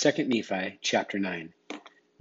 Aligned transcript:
2 0.00 0.12
Nephi 0.28 0.78
chapter 0.80 1.18
9. 1.18 1.52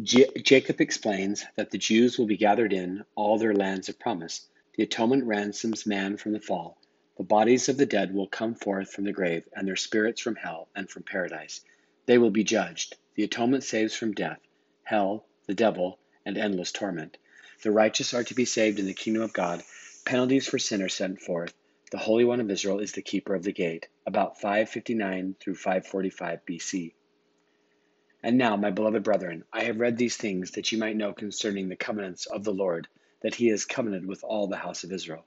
J- 0.02 0.32
Jacob 0.42 0.82
explains 0.82 1.46
that 1.58 1.70
the 1.70 1.78
Jews 1.78 2.18
will 2.18 2.26
be 2.26 2.36
gathered 2.36 2.74
in 2.74 3.06
all 3.14 3.38
their 3.38 3.54
lands 3.54 3.88
of 3.88 4.00
promise. 4.00 4.48
The 4.76 4.82
atonement 4.82 5.26
ransoms 5.26 5.86
man 5.86 6.18
from 6.18 6.32
the 6.34 6.40
fall. 6.40 6.82
The 7.18 7.24
bodies 7.24 7.70
of 7.70 7.78
the 7.78 7.86
dead 7.86 8.16
will 8.16 8.26
come 8.26 8.56
forth 8.56 8.92
from 8.92 9.04
the 9.04 9.12
grave, 9.12 9.48
and 9.56 9.68
their 9.68 9.76
spirits 9.76 10.20
from 10.22 10.36
hell 10.38 10.70
and 10.76 10.90
from 10.90 11.04
paradise. 11.04 11.62
They 12.08 12.18
will 12.18 12.32
be 12.32 12.44
judged. 12.44 12.96
The 13.14 13.24
atonement 13.26 13.64
saves 13.64 13.94
from 13.94 14.14
death, 14.14 14.40
hell, 14.84 15.28
the 15.46 15.54
devil, 15.54 16.00
and 16.26 16.36
endless 16.36 16.72
torment. 16.72 17.20
The 17.62 17.72
righteous 17.72 18.16
are 18.16 18.24
to 18.24 18.34
be 18.34 18.46
saved 18.46 18.80
in 18.80 18.88
the 18.88 18.96
kingdom 18.96 19.22
of 19.22 19.34
God. 19.34 19.62
Penalties 20.04 20.48
for 20.48 20.58
sin 20.58 20.82
are 20.82 20.90
sent 20.90 21.22
forth. 21.22 21.54
The 21.92 22.00
Holy 22.00 22.26
One 22.26 22.42
of 22.42 22.50
Israel 22.50 22.80
is 22.80 22.94
the 22.94 23.04
keeper 23.04 23.36
of 23.36 23.44
the 23.44 23.54
gate. 23.54 23.88
About 24.08 24.42
559 24.42 25.36
through 25.40 25.56
545 25.56 26.40
BC. 26.50 26.94
And 28.28 28.38
now, 28.38 28.58
my 28.58 28.72
beloved 28.72 29.04
brethren, 29.04 29.46
I 29.54 29.64
have 29.64 29.80
read 29.80 29.96
these 29.96 30.18
things 30.18 30.52
that 30.52 30.70
you 30.70 30.78
might 30.78 30.98
know 30.98 31.14
concerning 31.14 31.70
the 31.70 31.78
covenants 31.78 32.26
of 32.26 32.44
the 32.44 32.52
Lord, 32.52 32.90
that 33.22 33.36
he 33.36 33.48
has 33.48 33.64
covenanted 33.64 34.06
with 34.06 34.22
all 34.22 34.48
the 34.48 34.58
house 34.58 34.84
of 34.84 34.92
Israel. 34.92 35.26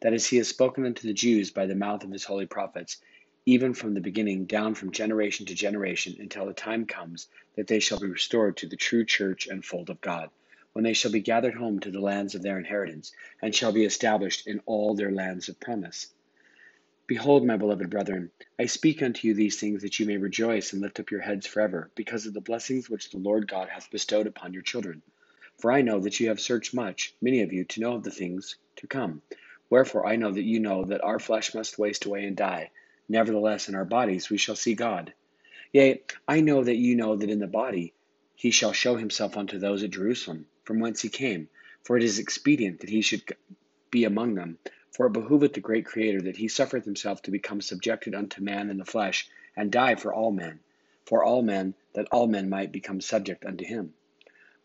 That 0.00 0.14
is, 0.14 0.26
he 0.26 0.38
has 0.38 0.48
spoken 0.48 0.84
unto 0.84 1.06
the 1.06 1.14
Jews 1.14 1.52
by 1.52 1.66
the 1.66 1.76
mouth 1.76 2.02
of 2.02 2.10
his 2.10 2.24
holy 2.24 2.46
prophets, 2.46 2.96
even 3.46 3.72
from 3.72 3.94
the 3.94 4.00
beginning 4.00 4.46
down 4.46 4.74
from 4.74 4.90
generation 4.90 5.46
to 5.46 5.54
generation, 5.54 6.16
until 6.18 6.44
the 6.46 6.52
time 6.52 6.86
comes 6.86 7.28
that 7.54 7.68
they 7.68 7.78
shall 7.78 8.00
be 8.00 8.08
restored 8.08 8.56
to 8.56 8.66
the 8.66 8.74
true 8.74 9.04
church 9.04 9.46
and 9.46 9.64
fold 9.64 9.88
of 9.88 10.00
God, 10.00 10.28
when 10.72 10.82
they 10.82 10.92
shall 10.92 11.12
be 11.12 11.20
gathered 11.20 11.54
home 11.54 11.78
to 11.78 11.92
the 11.92 12.00
lands 12.00 12.34
of 12.34 12.42
their 12.42 12.58
inheritance, 12.58 13.12
and 13.40 13.54
shall 13.54 13.70
be 13.70 13.84
established 13.84 14.48
in 14.48 14.60
all 14.66 14.96
their 14.96 15.12
lands 15.12 15.48
of 15.48 15.60
promise. 15.60 16.08
Behold, 17.10 17.44
my 17.44 17.56
beloved 17.56 17.90
brethren, 17.90 18.30
I 18.56 18.66
speak 18.66 19.02
unto 19.02 19.26
you 19.26 19.34
these 19.34 19.58
things 19.58 19.82
that 19.82 19.98
you 19.98 20.06
may 20.06 20.16
rejoice 20.16 20.72
and 20.72 20.80
lift 20.80 21.00
up 21.00 21.10
your 21.10 21.18
heads 21.18 21.44
forever, 21.44 21.90
because 21.96 22.24
of 22.24 22.34
the 22.34 22.40
blessings 22.40 22.88
which 22.88 23.10
the 23.10 23.18
Lord 23.18 23.48
God 23.48 23.68
hath 23.68 23.90
bestowed 23.90 24.28
upon 24.28 24.52
your 24.52 24.62
children. 24.62 25.02
For 25.58 25.72
I 25.72 25.82
know 25.82 25.98
that 25.98 26.20
you 26.20 26.28
have 26.28 26.38
searched 26.38 26.72
much, 26.72 27.12
many 27.20 27.42
of 27.42 27.52
you, 27.52 27.64
to 27.64 27.80
know 27.80 27.94
of 27.94 28.04
the 28.04 28.12
things 28.12 28.54
to 28.76 28.86
come. 28.86 29.22
Wherefore 29.68 30.06
I 30.06 30.14
know 30.14 30.30
that 30.30 30.44
you 30.44 30.60
know 30.60 30.84
that 30.84 31.02
our 31.02 31.18
flesh 31.18 31.52
must 31.52 31.80
waste 31.80 32.04
away 32.04 32.26
and 32.26 32.36
die. 32.36 32.70
Nevertheless, 33.08 33.68
in 33.68 33.74
our 33.74 33.84
bodies 33.84 34.30
we 34.30 34.38
shall 34.38 34.54
see 34.54 34.74
God. 34.76 35.12
Yea, 35.72 36.02
I 36.28 36.42
know 36.42 36.62
that 36.62 36.76
you 36.76 36.94
know 36.94 37.16
that 37.16 37.28
in 37.28 37.40
the 37.40 37.48
body 37.48 37.92
he 38.36 38.52
shall 38.52 38.72
show 38.72 38.94
himself 38.94 39.36
unto 39.36 39.58
those 39.58 39.82
at 39.82 39.90
Jerusalem, 39.90 40.46
from 40.62 40.78
whence 40.78 41.02
he 41.02 41.08
came. 41.08 41.48
For 41.82 41.96
it 41.96 42.04
is 42.04 42.20
expedient 42.20 42.82
that 42.82 42.90
he 42.90 43.02
should 43.02 43.24
be 43.90 44.04
among 44.04 44.36
them 44.36 44.58
for 44.90 45.06
it 45.06 45.12
behoveth 45.12 45.52
the 45.52 45.60
great 45.60 45.84
Creator 45.84 46.22
that 46.22 46.36
he 46.36 46.48
suffereth 46.48 46.84
himself 46.84 47.22
to 47.22 47.30
become 47.30 47.60
subjected 47.60 48.12
unto 48.12 48.42
man 48.42 48.70
in 48.70 48.76
the 48.76 48.84
flesh, 48.84 49.28
and 49.56 49.70
die 49.70 49.94
for 49.94 50.12
all 50.12 50.32
men, 50.32 50.58
for 51.04 51.22
all 51.22 51.42
men, 51.42 51.74
that 51.92 52.08
all 52.10 52.26
men 52.26 52.48
might 52.48 52.72
become 52.72 53.00
subject 53.00 53.44
unto 53.44 53.64
him. 53.64 53.94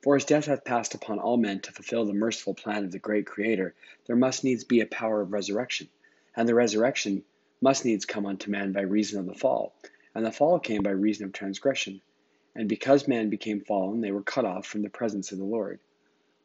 For 0.01 0.15
as 0.15 0.25
death 0.25 0.45
hath 0.45 0.65
passed 0.65 0.95
upon 0.95 1.19
all 1.19 1.37
men 1.37 1.59
to 1.61 1.71
fulfill 1.71 2.05
the 2.05 2.13
merciful 2.13 2.55
plan 2.55 2.83
of 2.83 2.91
the 2.91 2.97
great 2.97 3.27
Creator, 3.27 3.75
there 4.07 4.15
must 4.15 4.43
needs 4.43 4.63
be 4.63 4.81
a 4.81 4.87
power 4.87 5.21
of 5.21 5.31
resurrection, 5.31 5.89
and 6.35 6.49
the 6.49 6.55
resurrection 6.55 7.23
must 7.61 7.85
needs 7.85 8.05
come 8.05 8.25
unto 8.25 8.49
man 8.49 8.71
by 8.71 8.81
reason 8.81 9.19
of 9.19 9.27
the 9.27 9.35
fall, 9.35 9.75
and 10.15 10.25
the 10.25 10.31
fall 10.31 10.59
came 10.59 10.81
by 10.81 10.89
reason 10.89 11.25
of 11.25 11.33
transgression. 11.33 12.01
And 12.55 12.67
because 12.67 13.07
man 13.07 13.29
became 13.29 13.61
fallen, 13.61 14.01
they 14.01 14.11
were 14.11 14.23
cut 14.23 14.45
off 14.45 14.65
from 14.65 14.81
the 14.81 14.89
presence 14.89 15.31
of 15.31 15.37
the 15.37 15.43
Lord. 15.43 15.79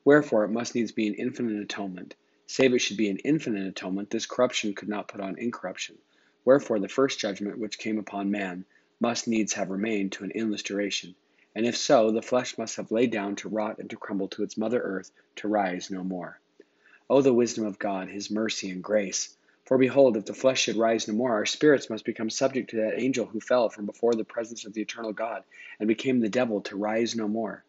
Wherefore 0.04 0.44
it 0.44 0.50
must 0.50 0.74
needs 0.74 0.92
be 0.92 1.06
an 1.06 1.14
infinite 1.14 1.62
atonement 1.62 2.14
Save 2.52 2.74
it 2.74 2.80
should 2.80 2.96
be 2.96 3.08
an 3.08 3.18
infinite 3.18 3.64
atonement, 3.64 4.10
this 4.10 4.26
corruption 4.26 4.74
could 4.74 4.88
not 4.88 5.06
put 5.06 5.20
on 5.20 5.38
incorruption. 5.38 5.96
Wherefore 6.44 6.80
the 6.80 6.88
first 6.88 7.20
judgment 7.20 7.58
which 7.58 7.78
came 7.78 7.96
upon 7.96 8.32
man 8.32 8.64
must 8.98 9.28
needs 9.28 9.52
have 9.52 9.70
remained 9.70 10.10
to 10.10 10.24
an 10.24 10.32
endless 10.32 10.64
duration. 10.64 11.14
And 11.54 11.64
if 11.64 11.76
so, 11.76 12.10
the 12.10 12.22
flesh 12.22 12.58
must 12.58 12.74
have 12.74 12.90
laid 12.90 13.12
down 13.12 13.36
to 13.36 13.48
rot 13.48 13.78
and 13.78 13.88
to 13.90 13.96
crumble 13.96 14.26
to 14.30 14.42
its 14.42 14.56
mother 14.56 14.82
earth, 14.82 15.12
to 15.36 15.46
rise 15.46 15.92
no 15.92 16.02
more. 16.02 16.40
O 17.08 17.22
the 17.22 17.32
wisdom 17.32 17.64
of 17.66 17.78
God, 17.78 18.08
his 18.08 18.32
mercy 18.32 18.68
and 18.68 18.82
grace! 18.82 19.36
For 19.64 19.78
behold, 19.78 20.16
if 20.16 20.24
the 20.24 20.34
flesh 20.34 20.62
should 20.62 20.74
rise 20.74 21.06
no 21.06 21.14
more, 21.14 21.30
our 21.30 21.46
spirits 21.46 21.88
must 21.88 22.04
become 22.04 22.30
subject 22.30 22.70
to 22.70 22.78
that 22.78 23.00
angel 23.00 23.26
who 23.26 23.38
fell 23.38 23.68
from 23.68 23.86
before 23.86 24.14
the 24.14 24.24
presence 24.24 24.64
of 24.66 24.72
the 24.72 24.82
eternal 24.82 25.12
God, 25.12 25.44
and 25.78 25.86
became 25.86 26.18
the 26.18 26.28
devil 26.28 26.62
to 26.62 26.76
rise 26.76 27.14
no 27.14 27.28
more. 27.28 27.62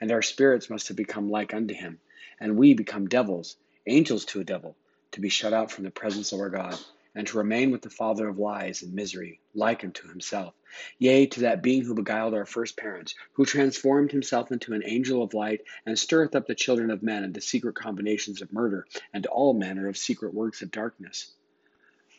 And 0.00 0.12
our 0.12 0.22
spirits 0.22 0.70
must 0.70 0.86
have 0.86 0.96
become 0.96 1.32
like 1.32 1.52
unto 1.52 1.74
him, 1.74 1.98
and 2.38 2.56
we 2.56 2.74
become 2.74 3.08
devils 3.08 3.56
angels 3.86 4.24
to 4.26 4.40
a 4.40 4.44
devil, 4.44 4.76
to 5.12 5.20
be 5.20 5.28
shut 5.28 5.52
out 5.52 5.70
from 5.70 5.84
the 5.84 5.90
presence 5.90 6.32
of 6.32 6.40
our 6.40 6.50
God, 6.50 6.78
and 7.14 7.26
to 7.26 7.38
remain 7.38 7.70
with 7.70 7.82
the 7.82 7.90
father 7.90 8.28
of 8.28 8.38
lies 8.38 8.82
and 8.82 8.94
misery, 8.94 9.40
like 9.54 9.82
unto 9.82 10.08
himself. 10.08 10.54
Yea, 10.98 11.26
to 11.26 11.40
that 11.40 11.62
being 11.62 11.82
who 11.82 11.94
beguiled 11.94 12.34
our 12.34 12.44
first 12.44 12.76
parents, 12.76 13.14
who 13.32 13.44
transformed 13.44 14.12
himself 14.12 14.52
into 14.52 14.74
an 14.74 14.82
angel 14.84 15.22
of 15.22 15.34
light, 15.34 15.62
and 15.84 15.98
stirreth 15.98 16.36
up 16.36 16.46
the 16.46 16.54
children 16.54 16.90
of 16.90 17.02
men 17.02 17.24
into 17.24 17.40
secret 17.40 17.74
combinations 17.74 18.40
of 18.40 18.52
murder, 18.52 18.86
and 19.12 19.26
all 19.26 19.54
manner 19.54 19.88
of 19.88 19.96
secret 19.96 20.32
works 20.32 20.62
of 20.62 20.70
darkness. 20.70 21.32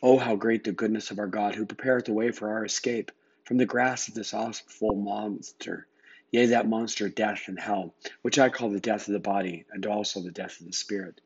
Oh, 0.02 0.18
how 0.18 0.36
great 0.36 0.64
the 0.64 0.72
goodness 0.72 1.10
of 1.10 1.18
our 1.18 1.28
God, 1.28 1.54
who 1.54 1.64
prepareth 1.64 2.08
a 2.08 2.12
way 2.12 2.32
for 2.32 2.50
our 2.50 2.64
escape 2.64 3.12
from 3.44 3.56
the 3.56 3.66
grasp 3.66 4.08
of 4.08 4.14
this 4.14 4.34
awful 4.34 4.94
monster, 4.94 5.86
yea, 6.30 6.46
that 6.46 6.68
monster, 6.68 7.08
death 7.08 7.44
and 7.46 7.58
hell, 7.58 7.94
which 8.20 8.38
I 8.38 8.48
call 8.48 8.68
the 8.68 8.80
death 8.80 9.06
of 9.08 9.14
the 9.14 9.20
body, 9.20 9.64
and 9.70 9.86
also 9.86 10.20
the 10.20 10.30
death 10.30 10.60
of 10.60 10.66
the 10.66 10.72
spirit 10.72 11.20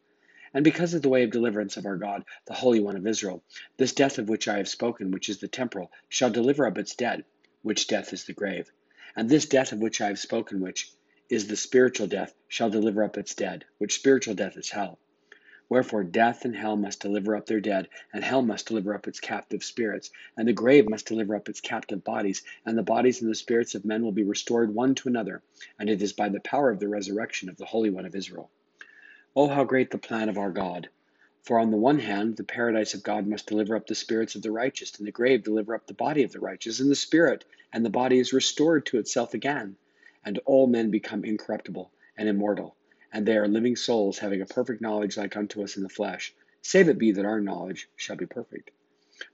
and 0.57 0.65
because 0.65 0.95
of 0.95 1.03
the 1.03 1.11
way 1.11 1.23
of 1.23 1.31
deliverance 1.31 1.77
of 1.77 1.85
our 1.85 1.99
God, 1.99 2.25
the 2.47 2.55
Holy 2.55 2.81
One 2.81 2.97
of 2.97 3.07
Israel. 3.07 3.45
This 3.77 3.93
death 3.93 4.17
of 4.17 4.31
which 4.31 4.49
I 4.49 4.57
have 4.57 4.69
spoken, 4.71 5.11
which 5.11 5.29
is 5.29 5.37
the 5.37 5.49
temporal, 5.49 5.93
shall 6.09 6.31
deliver 6.31 6.67
up 6.67 6.79
its 6.79 6.95
dead, 6.95 7.27
which 7.61 7.89
death 7.89 8.15
is 8.15 8.25
the 8.25 8.33
grave. 8.33 8.73
And 9.15 9.29
this 9.29 9.45
death 9.45 9.73
of 9.73 9.81
which 9.81 10.01
I 10.01 10.07
have 10.07 10.19
spoken, 10.19 10.61
which 10.61 10.91
is 11.29 11.47
the 11.47 11.57
spiritual 11.57 12.07
death, 12.07 12.33
shall 12.49 12.71
deliver 12.71 13.05
up 13.05 13.19
its 13.19 13.35
dead, 13.35 13.67
which 13.77 13.97
spiritual 13.97 14.35
death 14.35 14.57
is 14.57 14.71
hell. 14.71 14.99
Wherefore 15.69 16.05
death 16.05 16.47
and 16.47 16.57
hell 16.57 16.79
must 16.79 17.01
deliver 17.01 17.37
up 17.37 17.45
their 17.45 17.61
dead, 17.61 17.89
and 18.15 18.25
hell 18.25 18.41
must 18.41 18.67
deliver 18.67 18.95
up 18.95 19.07
its 19.07 19.21
captive 19.21 19.63
spirits, 19.63 20.11
and 20.39 20.49
the 20.49 20.55
grave 20.55 20.89
must 20.89 21.05
deliver 21.05 21.37
up 21.37 21.51
its 21.51 21.61
captive 21.61 22.03
bodies, 22.03 22.43
and 22.65 22.79
the 22.79 22.83
bodies 22.83 23.21
and 23.21 23.31
the 23.31 23.35
spirits 23.35 23.75
of 23.75 23.85
men 23.85 24.03
will 24.03 24.11
be 24.11 24.25
restored 24.25 24.75
one 24.75 24.95
to 24.95 25.11
another, 25.11 25.43
and 25.79 25.91
it 25.91 26.01
is 26.01 26.15
by 26.15 26.31
the 26.31 26.41
power 26.41 26.71
of 26.71 26.81
the 26.81 26.89
resurrection 26.89 27.51
of 27.51 27.59
the 27.59 27.67
Holy 27.67 27.91
One 27.91 28.07
of 28.07 28.17
Israel. 28.17 28.51
Oh, 29.39 29.49
how 29.49 29.65
great 29.65 29.91
the 29.91 29.99
plan 29.99 30.31
of 30.31 30.39
our 30.39 30.51
God! 30.51 30.89
For 31.43 31.59
on 31.59 31.71
the 31.71 31.77
one 31.77 31.99
hand, 31.99 32.39
the 32.39 32.43
paradise 32.43 32.95
of 32.95 33.03
God 33.03 33.27
must 33.27 33.47
deliver 33.47 33.77
up 33.77 33.87
the 33.87 33.95
spirits 33.95 34.35
of 34.35 34.41
the 34.41 34.51
righteous, 34.51 34.97
and 34.97 35.07
the 35.07 35.13
grave 35.13 35.45
deliver 35.45 35.75
up 35.75 35.87
the 35.87 35.93
body 35.93 36.23
of 36.23 36.33
the 36.33 36.41
righteous, 36.41 36.81
and 36.81 36.91
the 36.91 36.97
spirit 36.97 37.45
and 37.71 37.85
the 37.85 37.91
body 37.91 38.19
is 38.19 38.33
restored 38.33 38.87
to 38.87 38.99
itself 38.99 39.35
again, 39.35 39.77
and 40.25 40.41
all 40.47 40.67
men 40.67 40.91
become 40.91 41.23
incorruptible 41.23 41.93
and 42.17 42.31
immortal, 42.31 42.77
and 43.13 43.27
they 43.27 43.37
are 43.37 43.47
living 43.47 43.77
souls 43.77 44.21
having 44.21 44.41
a 44.41 44.47
perfect 44.47 44.81
knowledge 44.81 45.19
like 45.19 45.37
unto 45.37 45.63
us 45.63 45.77
in 45.77 45.83
the 45.83 45.91
flesh, 45.91 46.35
save 46.63 46.89
it 46.89 46.97
be 46.97 47.13
that 47.13 47.27
our 47.27 47.43
knowledge 47.43 47.91
shall 47.95 48.17
be 48.17 48.25
perfect. 48.25 48.71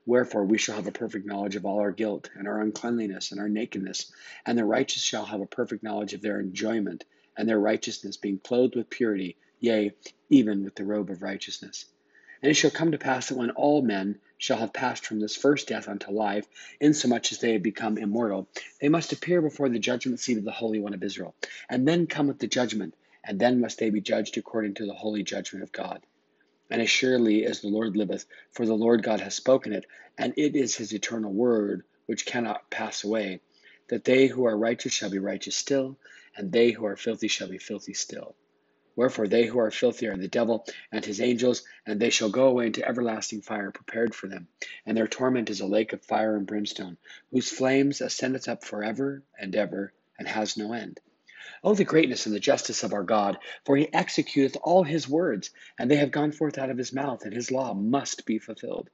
Wherefore 0.05 0.45
we 0.45 0.59
shall 0.59 0.75
have 0.75 0.89
a 0.89 0.91
perfect 0.91 1.27
knowledge 1.27 1.55
of 1.55 1.65
all 1.65 1.79
our 1.79 1.93
guilt, 1.93 2.29
and 2.35 2.49
our 2.49 2.61
uncleanliness, 2.61 3.31
and 3.31 3.41
our 3.41 3.49
nakedness, 3.49 4.13
and 4.45 4.59
the 4.59 4.65
righteous 4.65 5.05
shall 5.05 5.27
have 5.27 5.41
a 5.41 5.47
perfect 5.47 5.85
knowledge 5.85 6.13
of 6.13 6.23
their 6.23 6.41
enjoyment, 6.41 7.05
and 7.37 7.49
their 7.49 7.61
righteousness 7.61 8.17
being 8.17 8.41
clothed 8.41 8.75
with 8.75 8.91
purity 8.91 9.37
yea, 9.63 9.93
even 10.29 10.65
with 10.65 10.75
the 10.75 10.85
robe 10.85 11.09
of 11.09 11.23
righteousness. 11.23 11.87
And 12.43 12.51
it 12.51 12.55
shall 12.55 12.73
come 12.73 12.91
to 12.91 12.99
pass 12.99 13.29
that 13.29 13.39
when 13.39 13.53
all 13.53 13.81
men 13.81 14.19
shall 14.37 14.59
have 14.59 14.73
passed 14.73 15.07
from 15.07 15.21
this 15.21 15.37
first 15.37 15.69
death 15.69 15.89
unto 15.89 16.11
life, 16.11 16.47
insomuch 16.81 17.31
as 17.31 17.39
they 17.39 17.53
have 17.53 17.63
become 17.63 17.97
immortal, 17.97 18.49
they 18.81 18.89
must 18.89 19.13
appear 19.13 19.41
before 19.41 19.69
the 19.69 19.79
judgment 19.79 20.19
seat 20.19 20.39
of 20.39 20.45
the 20.45 20.51
Holy 20.51 20.81
One 20.81 20.95
of 20.95 21.03
Israel. 21.05 21.37
And 21.71 21.87
then 21.87 22.09
cometh 22.09 22.41
the 22.41 22.49
judgment, 22.49 22.95
and 23.25 23.39
then 23.39 23.61
must 23.61 23.79
they 23.79 23.91
be 23.91 24.01
judged 24.01 24.37
according 24.37 24.75
to 24.75 24.87
the 24.87 24.95
holy 24.95 25.23
judgment 25.23 25.63
of 25.63 25.71
God. 25.71 26.05
And 26.69 26.83
as 26.83 26.91
surely 26.91 27.45
as 27.45 27.61
the 27.61 27.69
Lord 27.69 27.97
liveth, 27.97 28.27
for 28.51 28.67
the 28.67 28.75
Lord 28.75 29.05
God 29.05 29.21
hath 29.21 29.35
spoken 29.35 29.73
it, 29.73 29.87
and 30.19 30.35
it 30.37 30.57
is 30.57 30.75
his 30.75 30.93
eternal 30.93 31.33
word, 31.33 31.85
which 32.07 32.27
cannot 32.27 32.69
pass 32.69 33.05
away, 33.05 33.41
that 33.89 34.03
they 34.03 34.27
who 34.27 34.47
are 34.47 34.59
righteous 34.59 34.93
shall 34.93 35.11
be 35.11 35.21
righteous 35.21 35.55
still, 35.55 35.97
and 36.37 36.51
they 36.51 36.73
who 36.73 36.85
are 36.85 36.97
filthy 36.97 37.29
shall 37.29 37.49
be 37.49 37.59
filthy 37.59 37.95
still. 37.95 38.35
Wherefore 38.95 39.27
they 39.27 39.47
who 39.47 39.59
are 39.59 39.71
filthy 39.71 40.07
are 40.07 40.17
the 40.19 40.29
devil 40.29 40.67
and 40.91 41.03
his 41.03 41.21
angels, 41.21 41.63
and 41.87 41.99
they 41.99 42.11
shall 42.11 42.29
go 42.29 42.49
away 42.49 42.67
into 42.67 42.87
everlasting 42.87 43.41
fire 43.41 43.71
prepared 43.71 44.15
for 44.15 44.27
them. 44.27 44.49
And 44.85 44.95
their 44.97 45.09
torment 45.09 45.49
is 45.49 45.61
a 45.61 45.67
lake 45.67 45.95
of 45.95 46.05
fire 46.05 46.37
and 46.37 46.47
brimstone, 46.47 46.99
whose 47.31 47.49
flames 47.49 48.03
ascendeth 48.03 48.49
up 48.49 48.65
for 48.65 48.85
ever 48.85 49.23
and 49.39 49.57
ever, 49.57 49.95
and 50.19 50.29
has 50.29 50.59
no 50.59 50.75
end. 50.75 51.01
Oh, 51.65 51.75
the 51.75 51.85
greatness 51.85 52.27
and 52.27 52.35
the 52.35 52.41
justice 52.41 52.83
of 52.83 52.93
our 52.93 53.03
God! 53.03 53.39
For 53.65 53.77
he 53.77 53.87
executeth 53.87 54.59
all 54.63 54.83
his 54.83 55.09
words, 55.09 55.51
and 55.79 55.91
they 55.91 55.97
have 55.97 56.11
gone 56.11 56.33
forth 56.33 56.59
out 56.59 56.71
of 56.71 56.77
his 56.77 56.93
mouth, 56.93 57.25
and 57.25 57.33
his 57.33 57.51
law 57.51 57.73
must 57.73 58.27
be 58.27 58.39
fulfilled. 58.39 58.91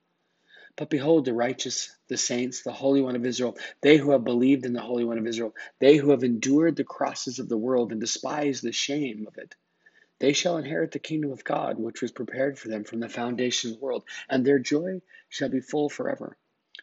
But 0.76 0.90
behold, 0.90 1.24
the 1.24 1.34
righteous, 1.34 1.90
the 2.06 2.16
saints, 2.16 2.62
the 2.62 2.72
Holy 2.72 3.00
One 3.00 3.16
of 3.16 3.26
Israel, 3.26 3.58
they 3.80 3.96
who 3.96 4.12
have 4.12 4.22
believed 4.22 4.64
in 4.64 4.74
the 4.74 4.80
Holy 4.80 5.02
One 5.02 5.18
of 5.18 5.26
Israel, 5.26 5.56
they 5.80 5.96
who 5.96 6.10
have 6.10 6.22
endured 6.22 6.76
the 6.76 6.84
crosses 6.84 7.40
of 7.40 7.48
the 7.48 7.58
world 7.58 7.90
and 7.90 8.00
despised 8.00 8.62
the 8.62 8.70
shame 8.70 9.26
of 9.26 9.36
it, 9.38 9.56
they 10.20 10.32
shall 10.32 10.56
inherit 10.56 10.92
the 10.92 10.98
kingdom 10.98 11.30
of 11.30 11.44
God, 11.44 11.78
which 11.78 12.02
was 12.02 12.12
prepared 12.12 12.58
for 12.58 12.68
them 12.68 12.84
from 12.84 13.00
the 13.00 13.08
foundation 13.08 13.70
of 13.70 13.76
the 13.78 13.84
world, 13.84 14.04
and 14.28 14.44
their 14.44 14.58
joy 14.58 15.00
shall 15.28 15.48
be 15.48 15.60
full 15.60 15.88
forever. 15.88 16.36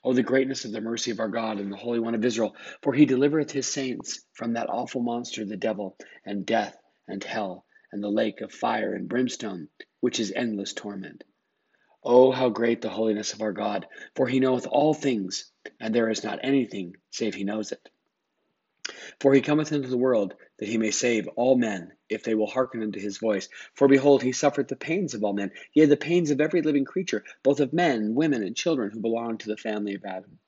Oh, 0.04 0.14
the 0.14 0.24
greatness 0.24 0.66
of 0.66 0.72
the 0.72 0.82
mercy 0.82 1.12
of 1.12 1.20
our 1.20 1.28
God 1.30 1.60
and 1.60 1.72
the 1.72 1.78
Holy 1.78 2.00
One 2.00 2.16
of 2.16 2.24
Israel, 2.24 2.56
for 2.82 2.94
he 2.94 3.06
delivereth 3.06 3.52
his 3.52 3.66
saints 3.68 4.22
from 4.34 4.54
that 4.54 4.70
awful 4.70 5.02
monster, 5.02 5.44
the 5.46 5.58
devil, 5.58 5.98
and 6.26 6.46
death, 6.46 6.78
and 7.08 7.24
hell, 7.24 7.66
and 7.92 8.04
the 8.04 8.10
lake 8.10 8.42
of 8.42 8.52
fire 8.52 8.94
and 8.94 9.10
brimstone, 9.10 9.68
which 10.00 10.20
is 10.20 10.32
endless 10.36 10.74
torment. 10.74 11.24
Oh, 12.04 12.32
how 12.32 12.50
great 12.50 12.82
the 12.82 12.90
holiness 12.90 13.34
of 13.34 13.42
our 13.42 13.52
God, 13.52 13.88
for 14.16 14.28
he 14.28 14.40
knoweth 14.40 14.68
all 14.68 14.94
things, 14.94 15.52
and 15.80 15.94
there 15.94 16.12
is 16.12 16.24
not 16.24 16.40
anything 16.44 16.96
save 17.10 17.34
he 17.34 17.44
knows 17.44 17.72
it. 17.72 17.90
For 19.20 19.34
he 19.34 19.42
cometh 19.42 19.72
into 19.72 19.88
the 19.88 19.98
world 19.98 20.36
that 20.60 20.70
he 20.70 20.78
may 20.78 20.92
save 20.92 21.28
all 21.30 21.58
men, 21.58 21.92
if 22.10 22.24
they 22.24 22.36
will 22.36 22.48
hearken 22.48 22.84
unto 22.84 23.00
his 23.00 23.18
voice. 23.18 23.50
For 23.74 23.88
behold, 23.88 24.22
he 24.22 24.32
suffereth 24.32 24.68
the 24.68 24.76
pains 24.76 25.14
of 25.14 25.24
all 25.24 25.34
men, 25.34 25.52
yea, 25.74 25.86
the 25.86 25.98
pains 25.98 26.32
of 26.32 26.42
every 26.42 26.62
living 26.62 26.86
creature, 26.86 27.24
both 27.44 27.60
of 27.60 27.74
men, 27.74 28.16
women, 28.16 28.44
and 28.44 28.56
children 28.56 28.92
who 28.92 29.00
belong 29.00 29.38
to 29.40 29.50
the 29.50 29.58
family 29.58 29.96
of 29.96 30.06
Adam. 30.06 30.40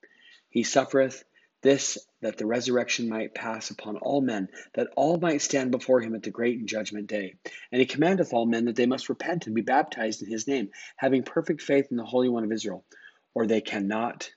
He 0.50 0.64
suffereth 0.64 1.24
this 1.62 1.98
that 2.22 2.38
the 2.38 2.46
resurrection 2.46 3.10
might 3.10 3.36
pass 3.36 3.70
upon 3.70 3.98
all 3.98 4.22
men, 4.22 4.50
that 4.74 4.88
all 4.96 5.18
might 5.18 5.42
stand 5.42 5.72
before 5.72 6.02
him 6.02 6.16
at 6.16 6.24
the 6.24 6.32
great 6.32 6.58
and 6.58 6.68
judgment 6.68 7.08
day. 7.08 7.36
And 7.72 7.80
he 7.80 7.86
commandeth 7.86 8.34
all 8.34 8.46
men 8.46 8.66
that 8.66 8.76
they 8.76 8.86
must 8.86 9.10
repent 9.10 9.46
and 9.46 9.56
be 9.56 9.62
baptized 9.62 10.22
in 10.22 10.30
his 10.30 10.48
name, 10.48 10.70
having 10.96 11.24
perfect 11.24 11.62
faith 11.62 11.88
in 11.92 11.98
the 11.98 12.06
Holy 12.06 12.30
One 12.30 12.44
of 12.44 12.52
Israel, 12.52 12.86
or 13.34 13.46
they 13.46 13.62
cannot 13.62 14.32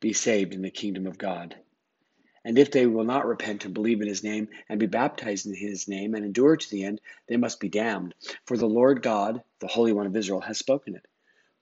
be 0.00 0.12
saved 0.12 0.54
in 0.54 0.62
the 0.62 0.70
kingdom 0.70 1.06
of 1.06 1.18
God. 1.18 1.56
And 2.44 2.58
if 2.58 2.70
they 2.70 2.86
will 2.86 3.04
not 3.04 3.26
repent 3.26 3.64
and 3.64 3.72
believe 3.72 4.02
in 4.02 4.08
his 4.08 4.22
name, 4.22 4.48
and 4.68 4.78
be 4.78 4.86
baptized 4.86 5.46
in 5.46 5.54
his 5.54 5.88
name, 5.88 6.14
and 6.14 6.24
endure 6.24 6.56
to 6.56 6.70
the 6.70 6.84
end, 6.84 7.00
they 7.26 7.36
must 7.36 7.58
be 7.58 7.68
damned. 7.68 8.14
For 8.46 8.56
the 8.56 8.66
Lord 8.66 9.02
God, 9.02 9.42
the 9.60 9.66
Holy 9.66 9.92
One 9.92 10.06
of 10.06 10.16
Israel, 10.16 10.40
has 10.40 10.58
spoken 10.58 10.94
it. 10.94 11.06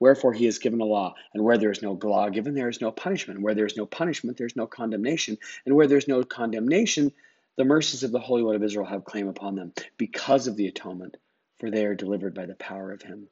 Wherefore 0.00 0.32
he 0.32 0.46
has 0.46 0.58
given 0.58 0.80
a 0.80 0.84
law, 0.84 1.14
and 1.32 1.44
where 1.44 1.58
there 1.58 1.70
is 1.70 1.82
no 1.82 1.92
law 2.02 2.28
given, 2.28 2.54
there 2.54 2.68
is 2.68 2.80
no 2.80 2.90
punishment. 2.90 3.40
Where 3.40 3.54
there 3.54 3.66
is 3.66 3.76
no 3.76 3.86
punishment, 3.86 4.36
there 4.36 4.48
is 4.48 4.56
no 4.56 4.66
condemnation. 4.66 5.38
And 5.64 5.76
where 5.76 5.86
there 5.86 5.98
is 5.98 6.08
no 6.08 6.24
condemnation, 6.24 7.12
the 7.56 7.64
mercies 7.64 8.02
of 8.02 8.10
the 8.10 8.18
Holy 8.18 8.42
One 8.42 8.56
of 8.56 8.64
Israel 8.64 8.86
have 8.86 9.04
claim 9.04 9.28
upon 9.28 9.54
them, 9.54 9.72
because 9.96 10.48
of 10.48 10.56
the 10.56 10.66
atonement, 10.66 11.16
for 11.60 11.70
they 11.70 11.86
are 11.86 11.94
delivered 11.94 12.34
by 12.34 12.46
the 12.46 12.56
power 12.56 12.90
of 12.90 13.02
him. 13.02 13.28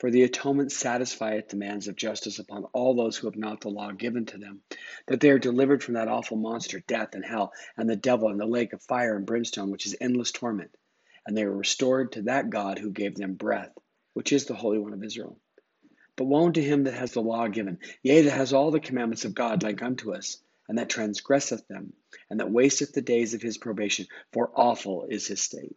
For 0.00 0.10
the 0.10 0.24
atonement 0.24 0.72
satisfieth 0.72 1.48
demands 1.48 1.86
of 1.86 1.94
justice 1.94 2.38
upon 2.40 2.64
all 2.72 2.94
those 2.94 3.16
who 3.16 3.28
have 3.28 3.36
not 3.36 3.60
the 3.60 3.70
law 3.70 3.92
given 3.92 4.26
to 4.26 4.38
them, 4.38 4.62
that 5.06 5.20
they 5.20 5.30
are 5.30 5.38
delivered 5.38 5.84
from 5.84 5.94
that 5.94 6.08
awful 6.08 6.36
monster, 6.36 6.80
death 6.80 7.14
and 7.14 7.24
hell, 7.24 7.52
and 7.76 7.88
the 7.88 7.94
devil, 7.96 8.28
and 8.28 8.40
the 8.40 8.46
lake 8.46 8.72
of 8.72 8.82
fire 8.82 9.16
and 9.16 9.24
brimstone, 9.24 9.70
which 9.70 9.86
is 9.86 9.96
endless 10.00 10.32
torment. 10.32 10.76
And 11.26 11.36
they 11.36 11.44
are 11.44 11.56
restored 11.56 12.12
to 12.12 12.22
that 12.22 12.50
God 12.50 12.78
who 12.78 12.90
gave 12.90 13.14
them 13.14 13.34
breath, 13.34 13.72
which 14.14 14.32
is 14.32 14.46
the 14.46 14.54
Holy 14.54 14.78
One 14.78 14.92
of 14.92 15.04
Israel. 15.04 15.38
But 16.16 16.24
woe 16.26 16.46
unto 16.46 16.60
him 16.60 16.84
that 16.84 16.94
has 16.94 17.12
the 17.12 17.22
law 17.22 17.46
given, 17.48 17.78
yea, 18.02 18.22
that 18.22 18.30
has 18.36 18.52
all 18.52 18.70
the 18.70 18.80
commandments 18.80 19.24
of 19.24 19.34
God 19.34 19.62
like 19.62 19.82
unto 19.82 20.12
us, 20.12 20.38
and 20.68 20.78
that 20.78 20.88
transgresseth 20.88 21.66
them, 21.68 21.92
and 22.30 22.40
that 22.40 22.50
wasteth 22.50 22.92
the 22.92 23.02
days 23.02 23.34
of 23.34 23.42
his 23.42 23.58
probation, 23.58 24.06
for 24.32 24.50
awful 24.54 25.06
is 25.08 25.26
his 25.26 25.40
state. 25.40 25.76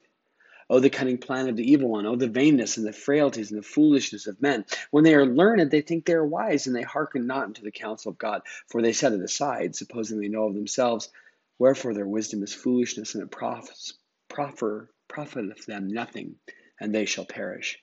Oh, 0.69 0.81
the 0.81 0.89
cunning 0.89 1.17
plan 1.17 1.47
of 1.47 1.55
the 1.55 1.71
evil 1.71 1.87
one. 1.87 2.05
Oh, 2.05 2.17
the 2.17 2.27
vainness 2.27 2.77
and 2.77 2.85
the 2.85 2.91
frailties 2.91 3.51
and 3.51 3.59
the 3.59 3.63
foolishness 3.63 4.27
of 4.27 4.41
men. 4.41 4.65
When 4.91 5.05
they 5.05 5.15
are 5.15 5.25
learned, 5.25 5.71
they 5.71 5.81
think 5.81 6.05
they 6.05 6.13
are 6.13 6.25
wise, 6.25 6.67
and 6.67 6.75
they 6.75 6.81
hearken 6.81 7.25
not 7.25 7.45
unto 7.45 7.61
the 7.61 7.71
counsel 7.71 8.11
of 8.11 8.17
God. 8.17 8.41
For 8.67 8.81
they 8.81 8.91
set 8.91 9.13
it 9.13 9.21
aside, 9.21 9.75
supposing 9.75 10.19
they 10.19 10.27
know 10.27 10.43
of 10.43 10.55
themselves. 10.55 11.09
Wherefore 11.57 11.93
their 11.93 12.07
wisdom 12.07 12.43
is 12.43 12.53
foolishness, 12.53 13.15
and 13.15 13.23
it 13.23 13.31
proffer, 13.31 14.89
profiteth 15.07 15.65
them 15.65 15.87
nothing, 15.87 16.35
and 16.81 16.93
they 16.93 17.05
shall 17.05 17.25
perish. 17.25 17.79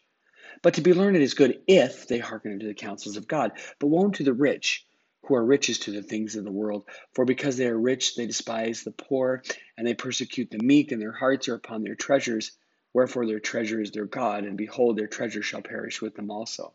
But 0.63 0.75
to 0.75 0.83
be 0.83 0.93
learned 0.93 1.17
is 1.17 1.35
good 1.35 1.63
if 1.67 2.07
they 2.07 2.19
hearken 2.19 2.53
unto 2.53 2.67
the 2.67 2.75
counsels 2.75 3.17
of 3.17 3.27
God. 3.27 3.53
But 3.79 3.87
woe 3.87 4.05
unto 4.05 4.25
the 4.25 4.35
rich, 4.35 4.87
who 5.23 5.35
are 5.37 5.45
riches 5.45 5.79
to 5.81 5.91
the 5.91 6.03
things 6.03 6.37
of 6.37 6.45
the 6.45 6.53
world. 6.53 6.85
For 7.15 7.25
because 7.25 7.57
they 7.57 7.67
are 7.67 7.79
rich, 7.79 8.15
they 8.15 8.27
despise 8.27 8.83
the 8.83 8.91
poor, 8.91 9.43
and 9.79 9.87
they 9.87 9.95
persecute 9.95 10.51
the 10.51 10.63
meek, 10.63 10.93
and 10.93 11.01
their 11.01 11.13
hearts 11.13 11.49
are 11.49 11.55
upon 11.55 11.83
their 11.83 11.95
treasures. 11.95 12.53
Wherefore 12.95 13.27
their 13.27 13.41
treasure 13.41 13.83
is 13.83 13.91
their 13.91 14.07
God, 14.07 14.45
and 14.45 14.57
behold, 14.57 14.97
their 14.97 15.09
treasure 15.09 15.43
shall 15.43 15.63
perish 15.63 16.01
with 16.01 16.15
them 16.15 16.31
also. 16.31 16.73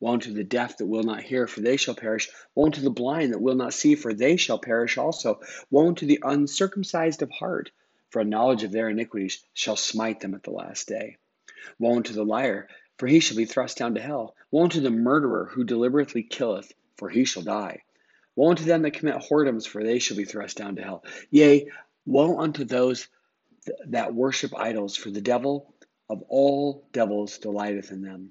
Woe 0.00 0.12
unto 0.12 0.32
the 0.32 0.44
deaf 0.44 0.78
that 0.78 0.86
will 0.86 1.02
not 1.02 1.22
hear, 1.22 1.48
for 1.48 1.60
they 1.60 1.76
shall 1.76 1.96
perish. 1.96 2.30
Woe 2.54 2.66
unto 2.66 2.80
the 2.80 2.90
blind 2.90 3.32
that 3.32 3.40
will 3.40 3.56
not 3.56 3.74
see, 3.74 3.96
for 3.96 4.14
they 4.14 4.36
shall 4.36 4.60
perish 4.60 4.96
also. 4.96 5.40
Woe 5.70 5.88
unto 5.88 6.06
the 6.06 6.20
uncircumcised 6.22 7.22
of 7.22 7.30
heart, 7.32 7.72
for 8.10 8.20
a 8.20 8.24
knowledge 8.24 8.62
of 8.62 8.70
their 8.70 8.88
iniquities 8.88 9.42
shall 9.52 9.74
smite 9.74 10.20
them 10.20 10.34
at 10.34 10.44
the 10.44 10.52
last 10.52 10.86
day. 10.86 11.16
Woe 11.80 11.96
unto 11.96 12.12
the 12.12 12.24
liar, 12.24 12.68
for 12.96 13.08
he 13.08 13.18
shall 13.18 13.36
be 13.36 13.44
thrust 13.44 13.78
down 13.78 13.96
to 13.96 14.00
hell. 14.00 14.36
Woe 14.52 14.62
unto 14.62 14.80
the 14.80 14.90
murderer 14.90 15.46
who 15.46 15.64
deliberately 15.64 16.22
killeth, 16.22 16.72
for 16.96 17.08
he 17.08 17.24
shall 17.24 17.42
die. 17.42 17.82
Woe 18.36 18.50
unto 18.50 18.62
them 18.62 18.82
that 18.82 18.92
commit 18.92 19.16
whoredoms, 19.16 19.66
for 19.66 19.82
they 19.82 19.98
shall 19.98 20.16
be 20.16 20.24
thrust 20.24 20.56
down 20.56 20.76
to 20.76 20.82
hell. 20.82 21.04
Yea, 21.30 21.68
woe 22.06 22.38
unto 22.38 22.64
those 22.64 23.08
that 23.86 24.14
worship 24.14 24.56
idols, 24.56 24.96
for 24.96 25.10
the 25.10 25.20
devil 25.20 25.74
of 26.08 26.22
all 26.28 26.88
devils 26.92 27.38
delighteth 27.38 27.90
in 27.90 28.02
them. 28.02 28.30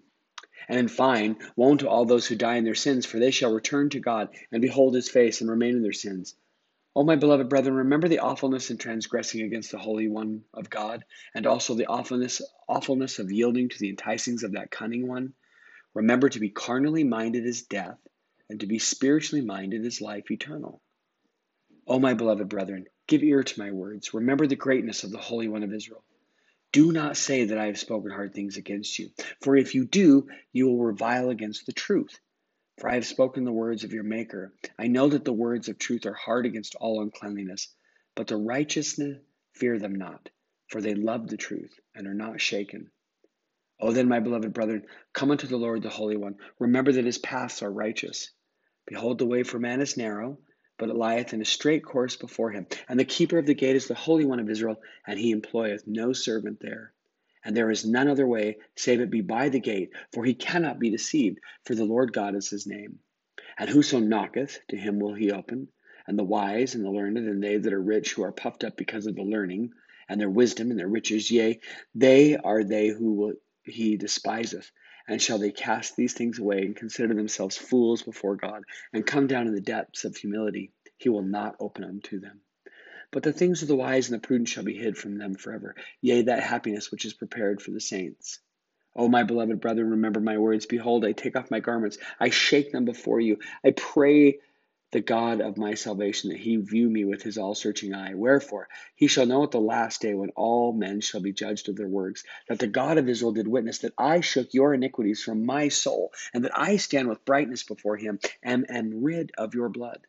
And 0.67 0.79
in 0.79 0.87
fine, 0.87 1.37
woe 1.55 1.75
to 1.77 1.87
all 1.87 2.05
those 2.05 2.27
who 2.27 2.35
die 2.35 2.55
in 2.55 2.63
their 2.63 2.75
sins, 2.75 3.05
for 3.05 3.19
they 3.19 3.31
shall 3.31 3.53
return 3.53 3.89
to 3.91 3.99
God 3.99 4.29
and 4.51 4.61
behold 4.61 4.95
his 4.95 5.09
face 5.09 5.41
and 5.41 5.49
remain 5.49 5.75
in 5.75 5.81
their 5.83 5.93
sins. 5.93 6.35
O 6.95 7.03
my 7.03 7.15
beloved 7.15 7.47
brethren, 7.47 7.75
remember 7.75 8.07
the 8.07 8.19
awfulness 8.19 8.71
in 8.71 8.77
transgressing 8.77 9.41
against 9.41 9.71
the 9.71 9.77
Holy 9.77 10.07
One 10.07 10.43
of 10.53 10.69
God, 10.69 11.05
and 11.35 11.45
also 11.45 11.75
the 11.75 11.85
awfulness, 11.85 12.41
awfulness 12.67 13.19
of 13.19 13.31
yielding 13.31 13.69
to 13.69 13.77
the 13.77 13.93
enticings 13.93 14.43
of 14.43 14.53
that 14.53 14.71
cunning 14.71 15.07
one. 15.07 15.33
Remember 15.93 16.27
to 16.27 16.39
be 16.39 16.49
carnally 16.49 17.03
minded 17.03 17.45
is 17.45 17.61
death, 17.61 17.99
and 18.49 18.59
to 18.61 18.65
be 18.65 18.79
spiritually 18.79 19.45
minded 19.45 19.85
is 19.85 20.01
life 20.01 20.31
eternal. 20.31 20.81
O 21.85 21.99
my 21.99 22.15
beloved 22.15 22.49
brethren, 22.49 22.87
Give 23.07 23.23
ear 23.23 23.41
to 23.41 23.59
my 23.59 23.71
words. 23.71 24.13
Remember 24.13 24.47
the 24.47 24.57
greatness 24.57 25.03
of 25.05 25.11
the 25.11 25.17
Holy 25.17 25.47
One 25.47 25.63
of 25.63 25.73
Israel. 25.73 26.03
Do 26.73 26.91
not 26.91 27.15
say 27.15 27.45
that 27.45 27.57
I 27.57 27.67
have 27.67 27.79
spoken 27.79 28.11
hard 28.11 28.33
things 28.33 28.57
against 28.57 28.99
you, 28.99 29.09
for 29.41 29.55
if 29.55 29.73
you 29.73 29.85
do, 29.85 30.27
you 30.51 30.67
will 30.67 30.83
revile 30.83 31.29
against 31.29 31.65
the 31.65 31.71
truth. 31.71 32.19
For 32.77 32.89
I 32.89 32.95
have 32.95 33.05
spoken 33.05 33.45
the 33.45 33.51
words 33.51 33.85
of 33.85 33.93
your 33.93 34.03
Maker. 34.03 34.53
I 34.77 34.87
know 34.87 35.07
that 35.07 35.23
the 35.23 35.33
words 35.33 35.69
of 35.69 35.79
truth 35.79 36.05
are 36.05 36.13
hard 36.13 36.45
against 36.45 36.75
all 36.75 37.01
uncleanliness, 37.01 37.73
but 38.13 38.27
the 38.27 38.35
righteousness 38.35 39.17
fear 39.53 39.79
them 39.79 39.95
not, 39.95 40.29
for 40.67 40.81
they 40.81 40.93
love 40.93 41.27
the 41.27 41.37
truth 41.37 41.79
and 41.95 42.07
are 42.07 42.13
not 42.13 42.41
shaken. 42.41 42.91
O 43.79 43.93
then, 43.93 44.09
my 44.09 44.19
beloved 44.19 44.53
brethren, 44.53 44.85
come 45.13 45.31
unto 45.31 45.47
the 45.47 45.57
Lord 45.57 45.81
the 45.81 45.89
Holy 45.89 46.17
One. 46.17 46.35
Remember 46.59 46.91
that 46.91 47.05
his 47.05 47.17
paths 47.17 47.63
are 47.63 47.71
righteous. 47.71 48.31
Behold, 48.85 49.17
the 49.17 49.25
way 49.25 49.43
for 49.43 49.59
man 49.59 49.81
is 49.81 49.95
narrow 49.97 50.37
but 50.77 50.89
it 50.89 50.95
lieth 50.95 51.33
in 51.33 51.41
a 51.41 51.45
straight 51.45 51.83
course 51.83 52.15
before 52.15 52.51
him. 52.51 52.67
And 52.87 52.99
the 52.99 53.05
keeper 53.05 53.37
of 53.37 53.45
the 53.45 53.53
gate 53.53 53.75
is 53.75 53.87
the 53.87 53.95
Holy 53.95 54.25
One 54.25 54.39
of 54.39 54.49
Israel, 54.49 54.81
and 55.05 55.19
he 55.19 55.31
employeth 55.31 55.87
no 55.87 56.13
servant 56.13 56.59
there. 56.59 56.93
And 57.43 57.55
there 57.55 57.71
is 57.71 57.85
none 57.85 58.07
other 58.07 58.27
way, 58.27 58.57
save 58.75 58.99
it 58.99 59.09
be 59.09 59.21
by 59.21 59.49
the 59.49 59.59
gate, 59.59 59.91
for 60.11 60.25
he 60.25 60.33
cannot 60.33 60.79
be 60.79 60.89
deceived, 60.89 61.39
for 61.63 61.75
the 61.75 61.85
Lord 61.85 62.11
God 62.11 62.35
is 62.35 62.49
his 62.49 62.67
name. 62.67 62.99
And 63.57 63.69
whoso 63.69 63.99
knocketh, 63.99 64.59
to 64.69 64.77
him 64.77 64.99
will 64.99 65.13
he 65.13 65.31
open. 65.31 65.69
And 66.07 66.17
the 66.17 66.23
wise 66.23 66.75
and 66.75 66.85
the 66.85 66.91
learned, 66.91 67.17
and 67.17 67.43
they 67.43 67.57
that 67.57 67.73
are 67.73 67.81
rich, 67.81 68.13
who 68.13 68.23
are 68.23 68.31
puffed 68.31 68.63
up 68.63 68.77
because 68.77 69.07
of 69.07 69.15
the 69.15 69.23
learning, 69.23 69.71
and 70.09 70.19
their 70.19 70.29
wisdom, 70.29 70.71
and 70.71 70.79
their 70.79 70.87
riches, 70.87 71.31
yea, 71.31 71.59
they 71.95 72.37
are 72.37 72.63
they 72.63 72.89
who 72.89 73.13
will, 73.13 73.33
he 73.63 73.97
despiseth. 73.97 74.71
And 75.07 75.21
shall 75.21 75.37
they 75.37 75.51
cast 75.51 75.95
these 75.95 76.13
things 76.13 76.39
away 76.39 76.63
and 76.63 76.75
consider 76.75 77.13
themselves 77.13 77.55
fools 77.55 78.01
before 78.01 78.35
God 78.35 78.63
and 78.91 79.05
come 79.05 79.27
down 79.27 79.47
in 79.47 79.55
the 79.55 79.61
depths 79.61 80.03
of 80.03 80.17
humility? 80.17 80.71
He 80.97 81.09
will 81.09 81.23
not 81.23 81.55
open 81.59 81.83
unto 81.83 82.19
them. 82.19 82.41
But 83.11 83.23
the 83.23 83.31
things 83.31 83.61
of 83.61 83.67
the 83.67 83.75
wise 83.75 84.09
and 84.09 84.15
the 84.21 84.27
prudent 84.27 84.49
shall 84.49 84.63
be 84.63 84.77
hid 84.77 84.97
from 84.97 85.17
them 85.17 85.35
forever, 85.35 85.75
yea, 86.01 86.23
that 86.23 86.43
happiness 86.43 86.91
which 86.91 87.05
is 87.05 87.13
prepared 87.13 87.61
for 87.61 87.71
the 87.71 87.79
saints. 87.79 88.39
O 88.95 89.07
my 89.07 89.23
beloved 89.23 89.61
brethren, 89.61 89.91
remember 89.91 90.19
my 90.19 90.37
words. 90.39 90.65
Behold, 90.65 91.05
I 91.05 91.11
take 91.11 91.35
off 91.35 91.51
my 91.51 91.59
garments, 91.59 91.99
I 92.19 92.31
shake 92.31 92.71
them 92.71 92.83
before 92.83 93.19
you. 93.19 93.37
I 93.63 93.71
pray 93.71 94.39
the 94.91 95.01
God 95.01 95.41
of 95.41 95.57
my 95.57 95.75
salvation, 95.75 96.31
that 96.31 96.39
he 96.39 96.55
view 96.57 96.89
me 96.89 97.05
with 97.05 97.21
his 97.21 97.37
all 97.37 97.53
searching 97.53 97.93
eye. 97.93 98.15
Wherefore, 98.15 98.67
he 98.95 99.07
shall 99.07 99.25
know 99.25 99.43
at 99.43 99.51
the 99.51 99.59
last 99.59 100.01
day 100.01 100.13
when 100.13 100.31
all 100.31 100.73
men 100.73 101.01
shall 101.01 101.21
be 101.21 101.33
judged 101.33 101.69
of 101.69 101.75
their 101.75 101.87
works, 101.87 102.23
that 102.47 102.59
the 102.59 102.67
God 102.67 102.97
of 102.97 103.07
Israel 103.07 103.33
did 103.33 103.47
witness 103.47 103.79
that 103.79 103.93
I 103.97 104.21
shook 104.21 104.53
your 104.53 104.73
iniquities 104.73 105.21
from 105.21 105.45
my 105.45 105.67
soul, 105.67 106.11
and 106.33 106.43
that 106.43 106.57
I 106.57 106.77
stand 106.77 107.07
with 107.07 107.25
brightness 107.25 107.63
before 107.63 107.97
him, 107.97 108.19
and 108.41 108.69
am 108.71 109.03
rid 109.03 109.31
of 109.37 109.53
your 109.55 109.69
blood. 109.69 110.07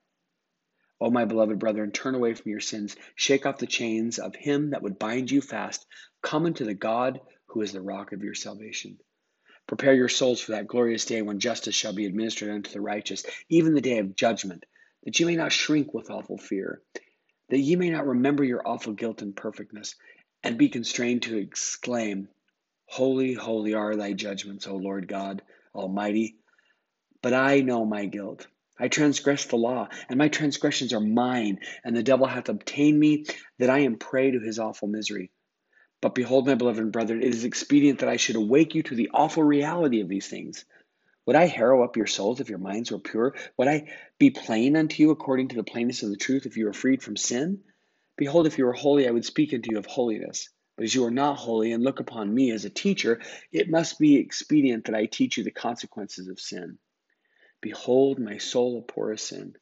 O 1.01 1.11
my 1.11 1.25
beloved 1.25 1.59
brethren, 1.59 1.93
turn 1.93 2.15
away 2.15 2.35
from 2.35 2.51
your 2.51 2.61
sins, 2.61 2.97
shake 3.15 3.47
off 3.47 3.59
the 3.59 3.67
chains 3.67 4.19
of 4.19 4.35
him 4.35 4.71
that 4.71 4.83
would 4.83 4.99
bind 4.99 5.31
you 5.31 5.41
fast, 5.41 5.87
come 6.23 6.47
unto 6.47 6.65
the 6.65 6.75
God 6.75 7.21
who 7.47 7.63
is 7.63 7.73
the 7.73 7.81
rock 7.81 8.13
of 8.13 8.23
your 8.25 8.35
salvation. 8.35 8.99
Prepare 9.67 9.95
your 9.95 10.09
souls 10.09 10.41
for 10.41 10.53
that 10.53 10.67
glorious 10.67 11.05
day 11.05 11.23
when 11.23 11.41
justice 11.41 11.75
shall 11.75 11.93
be 11.93 12.07
administered 12.07 12.51
unto 12.51 12.71
the 12.71 12.81
righteous, 12.81 13.25
even 13.49 13.75
the 13.75 13.81
day 13.81 13.99
of 13.99 14.17
judgment, 14.17 14.65
that 15.05 15.19
ye 15.21 15.27
may 15.27 15.37
not 15.37 15.53
shrink 15.53 15.95
with 15.95 16.11
awful 16.11 16.39
fear, 16.39 16.83
that 17.51 17.59
ye 17.59 17.77
may 17.77 17.91
not 17.91 18.07
remember 18.07 18.43
your 18.43 18.67
awful 18.67 18.95
guilt 18.95 19.23
and 19.23 19.37
perfectness, 19.37 19.95
and 20.43 20.59
be 20.59 20.69
constrained 20.69 21.23
to 21.23 21.37
exclaim, 21.37 22.29
Holy, 22.87 23.35
holy 23.35 23.75
are 23.75 23.95
thy 23.95 24.15
judgments, 24.15 24.67
O 24.67 24.77
Lord 24.77 25.07
God 25.07 25.43
Almighty. 25.75 26.37
But 27.23 27.35
I 27.35 27.61
know 27.61 27.85
my 27.85 28.07
guilt. 28.07 28.47
I 28.79 28.89
transgressed 28.89 29.51
the 29.51 29.57
law, 29.57 29.89
and 30.09 30.19
my 30.19 30.29
transgressions 30.29 30.93
are 30.93 31.01
mine, 31.01 31.61
and 31.85 31.97
the 31.97 32.03
devil 32.03 32.27
hath 32.27 32.49
obtained 32.49 32.99
me, 32.99 33.25
that 33.59 33.71
I 33.71 33.81
am 33.81 33.97
prey 33.97 34.31
to 34.31 34.41
his 34.41 34.59
awful 34.59 34.89
misery. 34.89 35.31
But 36.01 36.15
behold, 36.15 36.47
my 36.47 36.55
beloved 36.55 36.93
brethren, 36.93 37.23
it 37.23 37.35
is 37.35 37.45
expedient 37.45 38.01
that 38.01 38.09
I 38.09 38.17
should 38.17 38.37
awake 38.37 38.75
you 38.75 38.85
to 38.85 38.95
the 38.95 39.11
awful 39.13 39.43
reality 39.43 40.01
of 40.01 40.09
these 40.09 40.29
things. 40.29 40.65
Would 41.27 41.37
I 41.37 41.47
harrow 41.47 41.83
up 41.83 41.97
your 41.97 42.07
souls 42.07 42.41
if 42.41 42.49
your 42.49 42.59
minds 42.59 42.91
were 42.91 42.99
pure? 43.01 43.35
Would 43.57 43.69
I 43.69 43.93
be 44.19 44.31
plain 44.31 44.77
unto 44.77 45.03
you 45.03 45.11
according 45.11 45.49
to 45.49 45.57
the 45.57 45.65
plainness 45.65 46.03
of 46.03 46.11
the 46.11 46.17
truth 46.17 46.47
if 46.47 46.57
you 46.57 46.67
were 46.67 46.73
freed 46.73 47.03
from 47.03 47.17
sin? 47.17 47.65
Behold, 48.17 48.47
if 48.47 48.59
you 48.59 48.65
were 48.65 48.73
holy, 48.73 49.07
I 49.07 49.11
would 49.11 49.25
speak 49.25 49.53
unto 49.53 49.73
you 49.73 49.79
of 49.79 49.87
holiness. 49.87 50.49
But 50.77 50.85
as 50.85 50.95
you 50.95 51.05
are 51.05 51.11
not 51.11 51.37
holy 51.37 51.73
and 51.73 51.83
look 51.83 51.99
upon 51.99 52.33
me 52.33 52.53
as 52.53 52.65
a 52.65 52.71
teacher, 52.71 53.21
it 53.53 53.69
must 53.69 53.99
be 53.99 54.17
expedient 54.17 54.85
that 54.85 54.95
I 54.95 55.07
teach 55.07 55.37
you 55.37 55.45
the 55.45 55.51
consequences 55.51 56.29
of 56.29 56.39
sin. 56.39 56.79
Behold, 57.61 58.19
my 58.19 58.39
soul 58.39 58.79
abhorreth 58.79 59.21
sin. 59.21 59.57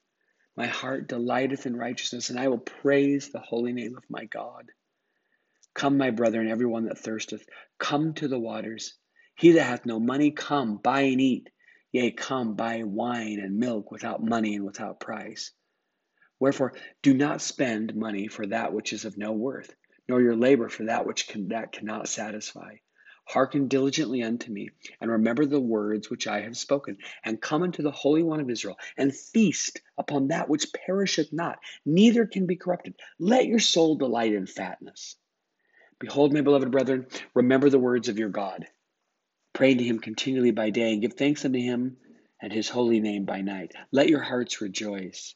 My 0.56 0.66
heart 0.66 1.08
delighteth 1.08 1.66
in 1.66 1.76
righteousness, 1.76 2.30
and 2.30 2.38
I 2.38 2.48
will 2.48 2.58
praise 2.58 3.30
the 3.30 3.40
holy 3.40 3.72
name 3.72 3.96
of 3.96 4.04
my 4.08 4.24
God. 4.24 4.70
Come, 5.74 5.98
my 5.98 6.10
brethren, 6.10 6.48
every 6.48 6.66
one 6.66 6.86
that 6.86 6.98
thirsteth, 6.98 7.46
come 7.78 8.14
to 8.14 8.28
the 8.28 8.38
waters. 8.38 8.94
He 9.34 9.52
that 9.52 9.64
hath 9.64 9.86
no 9.86 10.00
money, 10.00 10.30
come, 10.30 10.78
buy 10.78 11.02
and 11.02 11.20
eat. 11.20 11.50
Yea, 11.92 12.10
come, 12.10 12.54
buy 12.54 12.82
wine 12.82 13.38
and 13.40 13.58
milk 13.58 13.90
without 13.90 14.24
money 14.24 14.56
and 14.56 14.64
without 14.64 15.00
price. 15.00 15.52
Wherefore, 16.38 16.74
do 17.02 17.14
not 17.14 17.40
spend 17.40 17.94
money 17.94 18.28
for 18.28 18.46
that 18.46 18.72
which 18.72 18.92
is 18.92 19.04
of 19.04 19.16
no 19.16 19.32
worth, 19.32 19.74
nor 20.08 20.20
your 20.20 20.36
labor 20.36 20.68
for 20.68 20.84
that 20.84 21.06
which 21.06 21.28
can, 21.28 21.48
that 21.48 21.72
cannot 21.72 22.08
satisfy. 22.08 22.76
Hearken 23.26 23.68
diligently 23.68 24.22
unto 24.22 24.50
me, 24.52 24.70
and 25.00 25.10
remember 25.10 25.46
the 25.46 25.60
words 25.60 26.08
which 26.08 26.26
I 26.26 26.40
have 26.42 26.56
spoken, 26.56 26.98
and 27.24 27.40
come 27.40 27.62
unto 27.62 27.82
the 27.82 27.90
Holy 27.90 28.22
One 28.22 28.40
of 28.40 28.50
Israel, 28.50 28.78
and 28.96 29.14
feast 29.14 29.80
upon 29.98 30.28
that 30.28 30.48
which 30.48 30.72
perisheth 30.72 31.32
not, 31.32 31.58
neither 31.84 32.26
can 32.26 32.46
be 32.46 32.56
corrupted. 32.56 32.94
Let 33.18 33.46
your 33.46 33.58
soul 33.58 33.96
delight 33.96 34.32
in 34.32 34.46
fatness. 34.46 35.16
Behold, 35.98 36.32
my 36.32 36.42
beloved 36.42 36.70
brethren, 36.70 37.06
remember 37.34 37.70
the 37.70 37.78
words 37.78 38.08
of 38.08 38.18
your 38.18 38.28
God. 38.28 38.66
Pray 39.54 39.74
to 39.74 39.84
him 39.84 39.98
continually 39.98 40.52
by 40.52 40.70
day, 40.70 40.92
and 40.92 41.02
give 41.02 41.14
thanks 41.14 41.44
unto 41.44 41.58
him 41.58 41.96
and 42.40 42.52
his 42.52 42.68
holy 42.68 43.00
name 43.00 43.24
by 43.24 43.40
night. 43.42 43.72
Let 43.90 44.08
your 44.08 44.20
hearts 44.20 44.60
rejoice. 44.60 45.34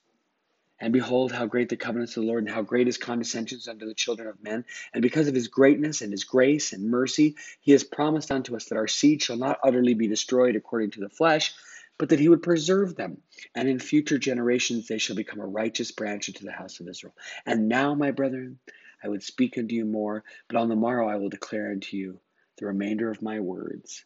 And 0.80 0.92
behold, 0.92 1.30
how 1.30 1.46
great 1.46 1.68
the 1.68 1.76
covenants 1.76 2.16
of 2.16 2.22
the 2.22 2.28
Lord, 2.28 2.44
and 2.44 2.52
how 2.52 2.62
great 2.62 2.86
his 2.86 2.96
condescensions 2.96 3.68
unto 3.68 3.86
the 3.86 3.94
children 3.94 4.28
of 4.28 4.42
men. 4.42 4.64
And 4.94 5.02
because 5.02 5.28
of 5.28 5.34
his 5.34 5.48
greatness 5.48 6.00
and 6.00 6.10
his 6.10 6.24
grace 6.24 6.72
and 6.72 6.88
mercy, 6.90 7.36
he 7.60 7.72
has 7.72 7.84
promised 7.84 8.30
unto 8.30 8.56
us 8.56 8.66
that 8.66 8.78
our 8.78 8.88
seed 8.88 9.22
shall 9.22 9.36
not 9.36 9.60
utterly 9.62 9.94
be 9.94 10.08
destroyed 10.08 10.56
according 10.56 10.92
to 10.92 11.00
the 11.00 11.10
flesh, 11.10 11.52
but 11.98 12.08
that 12.08 12.18
he 12.18 12.30
would 12.30 12.42
preserve 12.42 12.96
them. 12.96 13.18
And 13.54 13.68
in 13.68 13.78
future 13.78 14.18
generations 14.18 14.88
they 14.88 14.98
shall 14.98 15.16
become 15.16 15.40
a 15.40 15.46
righteous 15.46 15.92
branch 15.92 16.28
into 16.28 16.44
the 16.44 16.52
house 16.52 16.80
of 16.80 16.88
Israel. 16.88 17.14
And 17.44 17.68
now, 17.68 17.94
my 17.94 18.10
brethren, 18.10 18.58
I 19.04 19.08
would 19.08 19.22
speak 19.22 19.58
unto 19.58 19.74
you 19.74 19.84
more, 19.84 20.24
but 20.48 20.56
on 20.56 20.70
the 20.70 20.76
morrow 20.76 21.08
I 21.08 21.16
will 21.16 21.28
declare 21.28 21.70
unto 21.70 21.96
you 21.96 22.20
the 22.58 22.66
remainder 22.66 23.10
of 23.10 23.22
my 23.22 23.40
words. 23.40 24.04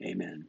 Amen. 0.00 0.46